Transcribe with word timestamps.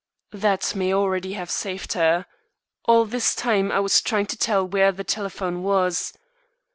That 0.31 0.73
may 0.75 0.95
already 0.95 1.33
have 1.33 1.51
saved 1.51 1.93
her. 1.93 2.25
All 2.85 3.05
this 3.05 3.35
time 3.35 3.71
I 3.71 3.79
was 3.81 4.01
trying 4.01 4.25
to 4.33 4.35
tell 4.35 4.67
where 4.67 4.91
the 4.91 5.03
telephone 5.03 5.61
was. 5.61 6.17